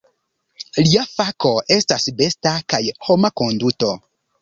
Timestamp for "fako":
1.09-1.53